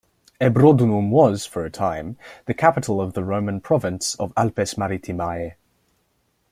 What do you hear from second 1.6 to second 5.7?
a time, the capital of the Roman province of "Alpes Maritimae".